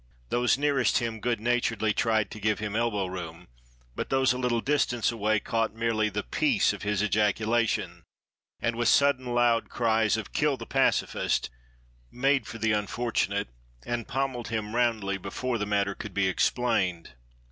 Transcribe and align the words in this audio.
Those 0.29 0.57
nearest 0.57 0.97
him 0.97 1.19
good 1.19 1.39
naturedly 1.39 1.93
tried 1.93 2.31
to 2.31 2.39
give 2.39 2.57
him 2.57 2.75
elbow 2.75 3.05
room, 3.05 3.47
but 3.95 4.09
those 4.09 4.33
a 4.33 4.37
little 4.39 4.59
distance 4.59 5.11
away 5.11 5.39
caught 5.39 5.75
merely 5.75 6.09
the 6.09 6.23
"peace" 6.23 6.73
of 6.73 6.81
his 6.81 7.03
ejaculation 7.03 8.01
and, 8.59 8.75
with 8.75 8.87
sudden 8.89 9.27
loud 9.27 9.69
cries 9.69 10.17
of 10.17 10.33
"kill 10.33 10.57
the 10.57 10.65
pacifist," 10.65 11.51
made 12.09 12.47
for 12.47 12.57
the 12.57 12.71
unfortunate, 12.71 13.49
and 13.85 14.07
pommelled 14.07 14.47
him 14.47 14.73
roundly 14.75 15.19
before 15.19 15.59
the 15.59 15.67
matter 15.67 15.93
could 15.93 16.15
be 16.15 16.27
explained. 16.27 17.11